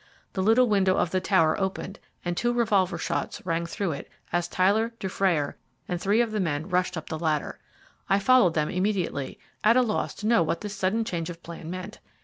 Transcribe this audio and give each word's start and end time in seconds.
The 0.33 0.41
little 0.41 0.67
window 0.67 0.97
of 0.97 1.11
the 1.11 1.21
tower 1.21 1.55
opened, 1.59 1.99
and 2.25 2.35
two 2.35 2.51
revolver 2.51 2.97
shots 2.97 3.45
rang 3.45 3.67
through 3.67 3.91
it 3.91 4.09
as 4.33 4.47
Tyler, 4.47 4.93
Dufrayer, 4.99 5.57
and 5.87 6.01
three 6.01 6.21
of 6.21 6.31
the 6.31 6.39
men 6.39 6.67
rushed 6.69 6.97
up 6.97 7.07
the 7.07 7.19
ladder. 7.19 7.59
I 8.09 8.17
followed 8.17 8.55
them 8.55 8.71
immediately, 8.71 9.37
at 9.63 9.77
a 9.77 9.83
loss 9.83 10.15
to 10.15 10.25
know 10.27 10.41
what 10.41 10.61
this 10.61 10.73
sudden 10.75 11.05
change 11.05 11.29
of 11.29 11.43
plan 11.43 11.69
meant. 11.69 11.99